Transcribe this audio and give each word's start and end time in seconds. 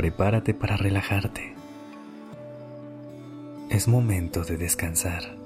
Prepárate 0.00 0.54
para 0.54 0.78
relajarte. 0.78 1.54
Es 3.68 3.86
momento 3.86 4.44
de 4.44 4.56
descansar. 4.56 5.36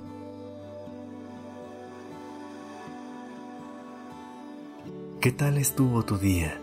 ¿Qué 5.20 5.32
tal 5.32 5.58
estuvo 5.58 6.04
tu 6.04 6.18
día? 6.18 6.56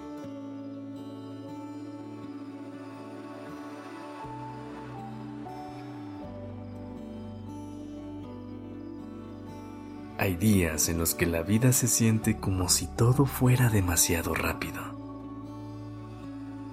Hay 10.17 10.37
días 10.37 10.87
en 10.87 10.97
los 10.97 11.13
que 11.13 11.25
la 11.25 11.41
vida 11.41 11.73
se 11.73 11.89
siente 11.89 12.37
como 12.37 12.69
si 12.69 12.87
todo 12.87 13.25
fuera 13.25 13.69
demasiado 13.69 14.33
rápido, 14.33 15.00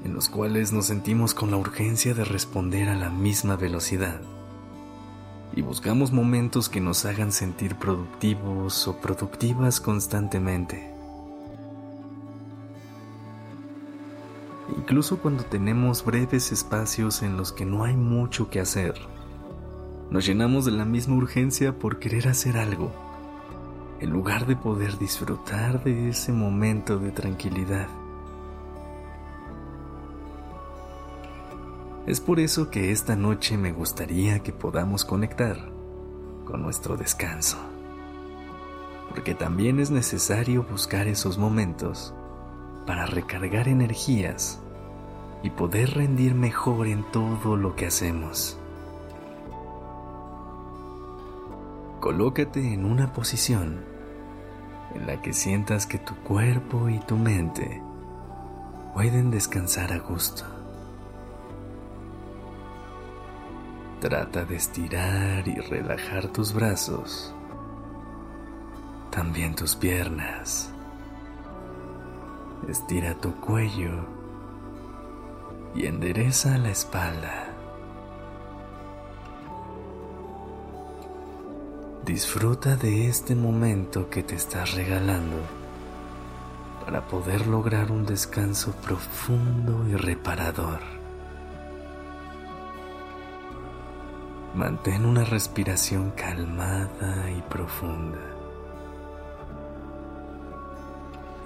en 0.04 0.14
los 0.14 0.28
cuales 0.28 0.72
nos 0.72 0.86
sentimos 0.86 1.34
con 1.34 1.50
la 1.50 1.56
urgencia 1.56 2.14
de 2.14 2.24
responder 2.24 2.88
a 2.88 2.96
la 2.96 3.10
misma 3.10 3.56
velocidad 3.56 4.20
y 5.54 5.62
buscamos 5.62 6.12
momentos 6.12 6.68
que 6.68 6.80
nos 6.80 7.04
hagan 7.04 7.32
sentir 7.32 7.74
productivos 7.76 8.86
o 8.86 9.00
productivas 9.00 9.80
constantemente. 9.80 10.92
Incluso 14.76 15.18
cuando 15.18 15.44
tenemos 15.44 16.04
breves 16.04 16.52
espacios 16.52 17.22
en 17.22 17.36
los 17.36 17.52
que 17.52 17.64
no 17.64 17.84
hay 17.84 17.96
mucho 17.96 18.50
que 18.50 18.60
hacer, 18.60 18.94
nos 20.10 20.26
llenamos 20.26 20.64
de 20.64 20.72
la 20.72 20.84
misma 20.84 21.16
urgencia 21.16 21.78
por 21.78 21.98
querer 21.98 22.28
hacer 22.28 22.56
algo 22.56 22.92
en 24.00 24.10
lugar 24.10 24.46
de 24.46 24.54
poder 24.54 24.96
disfrutar 24.98 25.82
de 25.82 26.10
ese 26.10 26.32
momento 26.32 26.98
de 26.98 27.10
tranquilidad. 27.10 27.88
Es 32.08 32.22
por 32.22 32.40
eso 32.40 32.70
que 32.70 32.90
esta 32.90 33.16
noche 33.16 33.58
me 33.58 33.70
gustaría 33.70 34.38
que 34.38 34.50
podamos 34.50 35.04
conectar 35.04 35.58
con 36.46 36.62
nuestro 36.62 36.96
descanso, 36.96 37.58
porque 39.10 39.34
también 39.34 39.78
es 39.78 39.90
necesario 39.90 40.62
buscar 40.62 41.06
esos 41.06 41.36
momentos 41.36 42.14
para 42.86 43.04
recargar 43.04 43.68
energías 43.68 44.58
y 45.42 45.50
poder 45.50 45.90
rendir 45.90 46.34
mejor 46.34 46.86
en 46.86 47.04
todo 47.12 47.56
lo 47.58 47.76
que 47.76 47.84
hacemos. 47.84 48.58
Colócate 52.00 52.72
en 52.72 52.86
una 52.86 53.12
posición 53.12 53.84
en 54.94 55.06
la 55.06 55.20
que 55.20 55.34
sientas 55.34 55.86
que 55.86 55.98
tu 55.98 56.14
cuerpo 56.20 56.88
y 56.88 57.00
tu 57.00 57.16
mente 57.16 57.82
pueden 58.94 59.30
descansar 59.30 59.92
a 59.92 59.98
gusto. 59.98 60.57
Trata 64.00 64.44
de 64.44 64.54
estirar 64.54 65.48
y 65.48 65.56
relajar 65.56 66.28
tus 66.28 66.52
brazos, 66.52 67.34
también 69.10 69.56
tus 69.56 69.74
piernas. 69.74 70.70
Estira 72.68 73.16
tu 73.16 73.34
cuello 73.40 74.06
y 75.74 75.86
endereza 75.86 76.58
la 76.58 76.70
espalda. 76.70 77.48
Disfruta 82.04 82.76
de 82.76 83.08
este 83.08 83.34
momento 83.34 84.08
que 84.10 84.22
te 84.22 84.36
estás 84.36 84.74
regalando 84.74 85.38
para 86.84 87.04
poder 87.08 87.48
lograr 87.48 87.90
un 87.90 88.06
descanso 88.06 88.70
profundo 88.76 89.88
y 89.88 89.96
reparador. 89.96 90.97
Mantén 94.58 95.06
una 95.06 95.22
respiración 95.22 96.10
calmada 96.16 97.30
y 97.30 97.40
profunda. 97.42 98.18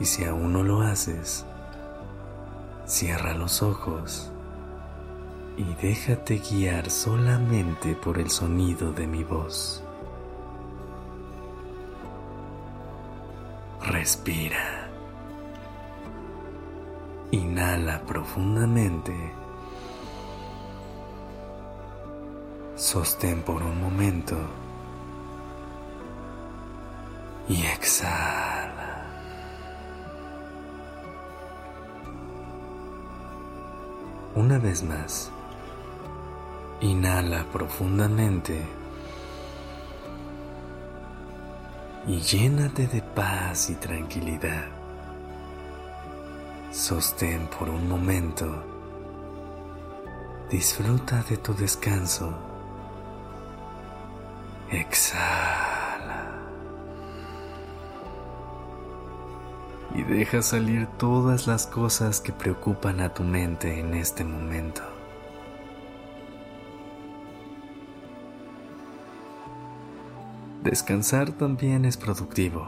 Y 0.00 0.06
si 0.06 0.25
aún 0.25 0.55
no 0.55 0.62
lo 0.62 0.81
haces, 0.81 1.45
cierra 2.87 3.34
los 3.34 3.62
ojos 3.62 4.33
y 5.59 5.65
déjate 5.87 6.39
guiar 6.39 6.89
solamente 6.89 7.95
por 7.97 8.17
el 8.17 8.31
sonido 8.31 8.95
de 8.95 9.06
mi 9.06 9.25
voz. 9.25 9.84
Respira. 13.83 14.89
Inhala 17.31 18.01
profundamente. 18.06 19.41
Sostén 22.82 23.43
por 23.43 23.62
un 23.62 23.81
momento. 23.81 24.37
Y 27.48 27.65
exhala. 27.65 29.06
Una 34.34 34.59
vez 34.59 34.82
más. 34.82 35.31
Inhala 36.81 37.44
profundamente. 37.53 38.66
y 42.09 42.19
llénate 42.19 42.88
de 42.88 43.00
paz 43.00 43.71
y 43.71 43.76
tranquilidad. 43.76 44.66
Sostén 46.72 47.47
por 47.47 47.69
un 47.69 47.88
momento. 47.88 48.48
Disfruta 50.50 51.22
de 51.31 51.37
tu 51.37 51.54
descanso. 51.54 52.52
Exhala. 54.72 56.33
Y 59.94 60.03
deja 60.03 60.41
salir 60.41 60.87
todas 60.97 61.47
las 61.47 61.66
cosas 61.66 62.22
que 62.22 62.33
preocupan 62.33 63.00
a 63.00 63.12
tu 63.12 63.22
mente 63.22 63.78
en 63.78 63.93
este 63.93 64.25
momento. 64.25 64.81
Descansar 70.65 71.33
también 71.33 71.84
es 71.84 71.99
productivo, 71.99 72.66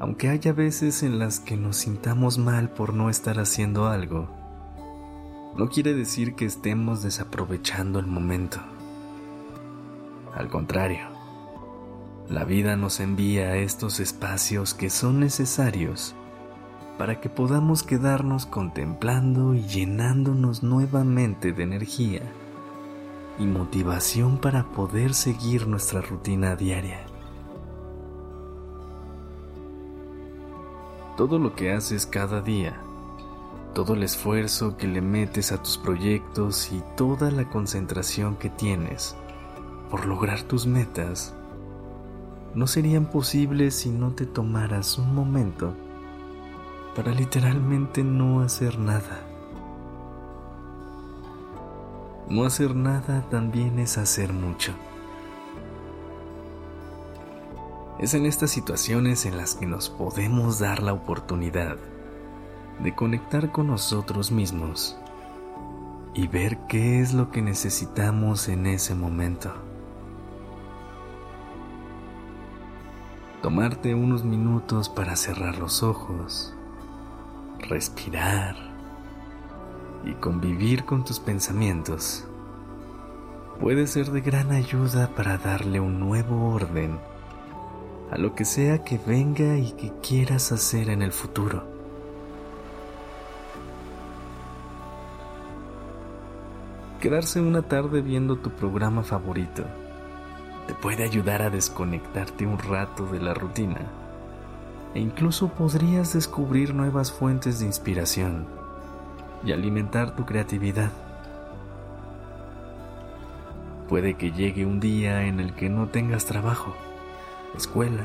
aunque 0.00 0.30
haya 0.30 0.52
veces 0.52 1.04
en 1.04 1.20
las 1.20 1.38
que 1.38 1.56
nos 1.56 1.76
sintamos 1.76 2.38
mal 2.38 2.70
por 2.70 2.92
no 2.92 3.08
estar 3.08 3.38
haciendo 3.38 3.86
algo. 3.86 4.28
No 5.56 5.68
quiere 5.68 5.94
decir 5.94 6.34
que 6.34 6.46
estemos 6.46 7.04
desaprovechando 7.04 8.00
el 8.00 8.08
momento. 8.08 8.58
Al 10.34 10.48
contrario, 10.48 11.08
la 12.28 12.44
vida 12.44 12.76
nos 12.76 13.00
envía 13.00 13.56
estos 13.56 14.00
espacios 14.00 14.72
que 14.72 14.88
son 14.88 15.20
necesarios 15.20 16.14
para 16.96 17.20
que 17.20 17.28
podamos 17.28 17.82
quedarnos 17.82 18.46
contemplando 18.46 19.54
y 19.54 19.62
llenándonos 19.62 20.62
nuevamente 20.62 21.52
de 21.52 21.62
energía 21.62 22.22
y 23.38 23.44
motivación 23.44 24.38
para 24.38 24.64
poder 24.72 25.12
seguir 25.12 25.66
nuestra 25.66 26.00
rutina 26.00 26.56
diaria. 26.56 27.00
Todo 31.16 31.38
lo 31.38 31.54
que 31.54 31.72
haces 31.72 32.06
cada 32.06 32.40
día, 32.40 32.80
todo 33.74 33.94
el 33.94 34.02
esfuerzo 34.02 34.76
que 34.76 34.86
le 34.86 35.02
metes 35.02 35.52
a 35.52 35.62
tus 35.62 35.76
proyectos 35.76 36.72
y 36.72 36.82
toda 36.96 37.30
la 37.30 37.48
concentración 37.50 38.36
que 38.36 38.48
tienes 38.48 39.16
por 39.92 40.06
lograr 40.06 40.40
tus 40.40 40.66
metas, 40.66 41.34
no 42.54 42.66
serían 42.66 43.04
posibles 43.04 43.74
si 43.74 43.90
no 43.90 44.12
te 44.12 44.24
tomaras 44.24 44.96
un 44.96 45.14
momento 45.14 45.74
para 46.96 47.12
literalmente 47.12 48.02
no 48.02 48.40
hacer 48.40 48.78
nada. 48.78 49.20
No 52.30 52.46
hacer 52.46 52.74
nada 52.74 53.26
también 53.28 53.78
es 53.78 53.98
hacer 53.98 54.32
mucho. 54.32 54.72
Es 57.98 58.14
en 58.14 58.24
estas 58.24 58.50
situaciones 58.50 59.26
en 59.26 59.36
las 59.36 59.56
que 59.56 59.66
nos 59.66 59.90
podemos 59.90 60.58
dar 60.58 60.82
la 60.82 60.94
oportunidad 60.94 61.76
de 62.82 62.94
conectar 62.94 63.52
con 63.52 63.66
nosotros 63.66 64.32
mismos 64.32 64.96
y 66.14 66.28
ver 66.28 66.60
qué 66.66 67.00
es 67.00 67.12
lo 67.12 67.30
que 67.30 67.42
necesitamos 67.42 68.48
en 68.48 68.64
ese 68.64 68.94
momento. 68.94 69.71
Tomarte 73.42 73.92
unos 73.92 74.22
minutos 74.22 74.88
para 74.88 75.16
cerrar 75.16 75.58
los 75.58 75.82
ojos, 75.82 76.54
respirar 77.58 78.54
y 80.04 80.12
convivir 80.12 80.84
con 80.84 81.04
tus 81.04 81.18
pensamientos 81.18 82.24
puede 83.58 83.88
ser 83.88 84.12
de 84.12 84.20
gran 84.20 84.52
ayuda 84.52 85.08
para 85.16 85.38
darle 85.38 85.80
un 85.80 85.98
nuevo 85.98 86.54
orden 86.54 87.00
a 88.12 88.16
lo 88.16 88.32
que 88.36 88.44
sea 88.44 88.84
que 88.84 89.00
venga 89.04 89.58
y 89.58 89.72
que 89.72 89.92
quieras 90.00 90.52
hacer 90.52 90.88
en 90.88 91.02
el 91.02 91.10
futuro. 91.10 91.64
Quedarse 97.00 97.40
una 97.40 97.62
tarde 97.62 98.02
viendo 98.02 98.36
tu 98.36 98.50
programa 98.50 99.02
favorito 99.02 99.64
te 100.66 100.74
puede 100.74 101.02
ayudar 101.02 101.42
a 101.42 101.50
desconectarte 101.50 102.46
un 102.46 102.58
rato 102.58 103.06
de 103.06 103.20
la 103.20 103.34
rutina. 103.34 103.80
E 104.94 105.00
incluso 105.00 105.48
podrías 105.48 106.12
descubrir 106.12 106.74
nuevas 106.74 107.10
fuentes 107.10 107.58
de 107.58 107.66
inspiración 107.66 108.46
y 109.44 109.52
alimentar 109.52 110.14
tu 110.14 110.24
creatividad. 110.24 110.90
Puede 113.88 114.14
que 114.14 114.30
llegue 114.30 114.64
un 114.64 114.80
día 114.80 115.24
en 115.24 115.40
el 115.40 115.54
que 115.54 115.68
no 115.68 115.88
tengas 115.88 116.24
trabajo, 116.26 116.74
escuela 117.56 118.04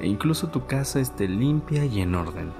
e 0.00 0.06
incluso 0.06 0.48
tu 0.48 0.66
casa 0.66 1.00
esté 1.00 1.26
limpia 1.26 1.84
y 1.84 2.00
en 2.00 2.14
orden. 2.14 2.52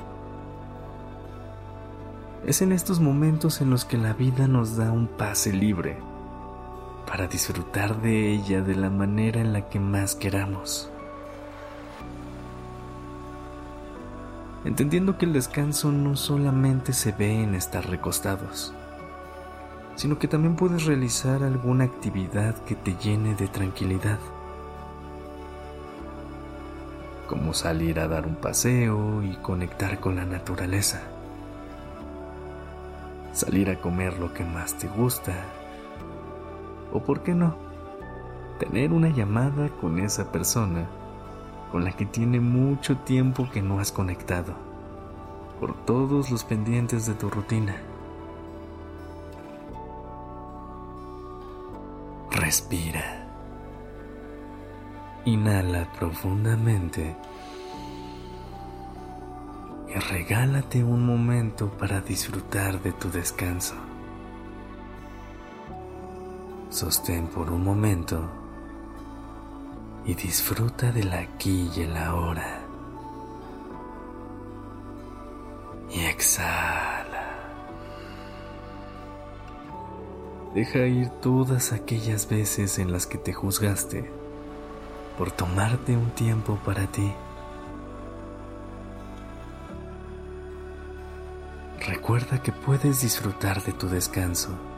Es 2.46 2.62
en 2.62 2.72
estos 2.72 3.00
momentos 3.00 3.60
en 3.60 3.70
los 3.70 3.84
que 3.84 3.98
la 3.98 4.14
vida 4.14 4.48
nos 4.48 4.76
da 4.76 4.90
un 4.90 5.06
pase 5.06 5.52
libre 5.52 5.98
para 7.06 7.26
disfrutar 7.26 8.00
de 8.00 8.32
ella 8.32 8.62
de 8.62 8.74
la 8.74 8.90
manera 8.90 9.40
en 9.40 9.52
la 9.52 9.68
que 9.68 9.78
más 9.78 10.14
queramos. 10.14 10.90
Entendiendo 14.64 15.16
que 15.16 15.26
el 15.26 15.32
descanso 15.32 15.92
no 15.92 16.16
solamente 16.16 16.92
se 16.92 17.12
ve 17.12 17.42
en 17.42 17.54
estar 17.54 17.88
recostados, 17.88 18.74
sino 19.94 20.18
que 20.18 20.26
también 20.26 20.56
puedes 20.56 20.84
realizar 20.84 21.42
alguna 21.42 21.84
actividad 21.84 22.54
que 22.64 22.74
te 22.74 22.96
llene 22.96 23.34
de 23.36 23.46
tranquilidad, 23.46 24.18
como 27.28 27.54
salir 27.54 28.00
a 28.00 28.08
dar 28.08 28.26
un 28.26 28.36
paseo 28.36 29.22
y 29.22 29.36
conectar 29.36 30.00
con 30.00 30.16
la 30.16 30.24
naturaleza 30.24 31.00
salir 33.36 33.68
a 33.68 33.76
comer 33.76 34.18
lo 34.18 34.32
que 34.32 34.44
más 34.44 34.74
te 34.74 34.88
gusta, 34.88 35.34
o 36.92 37.00
por 37.00 37.22
qué 37.22 37.34
no, 37.34 37.56
tener 38.58 38.92
una 38.92 39.08
llamada 39.08 39.68
con 39.80 39.98
esa 39.98 40.32
persona 40.32 40.86
con 41.70 41.84
la 41.84 41.92
que 41.92 42.06
tiene 42.06 42.40
mucho 42.40 42.96
tiempo 42.98 43.48
que 43.52 43.62
no 43.62 43.80
has 43.80 43.92
conectado, 43.92 44.54
por 45.60 45.74
todos 45.84 46.30
los 46.30 46.44
pendientes 46.44 47.06
de 47.06 47.14
tu 47.14 47.28
rutina. 47.28 47.76
Respira. 52.30 53.26
Inhala 55.24 55.90
profundamente 55.98 57.16
regálate 60.00 60.84
un 60.84 61.04
momento 61.04 61.68
para 61.70 62.00
disfrutar 62.00 62.82
de 62.82 62.92
tu 62.92 63.10
descanso. 63.10 63.74
Sostén 66.76 67.26
por 67.28 67.50
un 67.50 67.64
momento 67.64 68.20
y 70.04 70.12
disfruta 70.12 70.92
del 70.92 71.10
aquí 71.14 71.70
y 71.74 71.80
el 71.80 71.96
ahora. 71.96 72.60
Y 75.90 76.00
exhala. 76.00 77.30
Deja 80.54 80.80
ir 80.80 81.08
todas 81.22 81.72
aquellas 81.72 82.28
veces 82.28 82.78
en 82.78 82.92
las 82.92 83.06
que 83.06 83.16
te 83.16 83.32
juzgaste 83.32 84.10
por 85.16 85.30
tomarte 85.30 85.96
un 85.96 86.10
tiempo 86.10 86.58
para 86.62 86.86
ti. 86.88 87.10
Recuerda 91.86 92.42
que 92.42 92.52
puedes 92.52 93.00
disfrutar 93.00 93.62
de 93.62 93.72
tu 93.72 93.88
descanso 93.88 94.75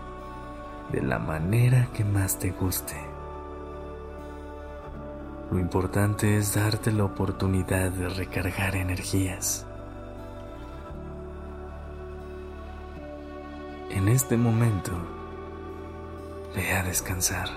de 0.93 1.03
la 1.03 1.19
manera 1.19 1.89
que 1.95 2.05
más 2.05 2.39
te 2.39 2.51
guste. 2.51 2.97
Lo 5.51 5.59
importante 5.59 6.37
es 6.37 6.55
darte 6.55 6.93
la 6.93 7.05
oportunidad 7.05 7.91
de 7.91 8.09
recargar 8.09 8.77
energías. 8.77 9.67
En 13.91 14.09
este 14.09 14.37
momento, 14.37 14.93
ve 16.55 16.73
a 16.73 16.83
descansar 16.83 17.49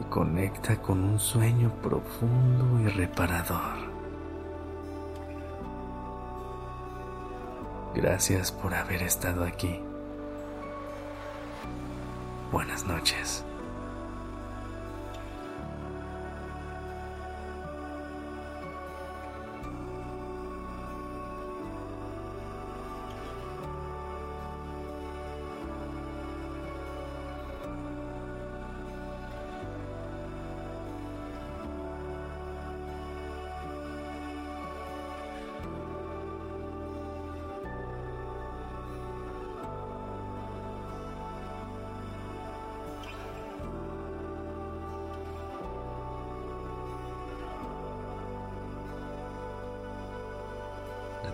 y 0.00 0.04
conecta 0.04 0.80
con 0.80 1.04
un 1.04 1.20
sueño 1.20 1.70
profundo 1.82 2.80
y 2.80 2.88
reparador. 2.88 3.96
Gracias 7.94 8.52
por 8.52 8.74
haber 8.74 9.02
estado 9.02 9.44
aquí. 9.44 9.80
Buenas 12.56 12.86
noches. 12.86 13.45